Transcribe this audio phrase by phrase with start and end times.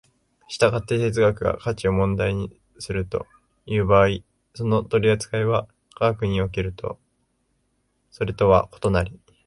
[0.49, 3.27] 従って哲学が価値を問題にすると
[3.67, 4.17] いう場合、
[4.55, 6.73] その取扱いは科学における
[8.09, 9.19] それとは異なり、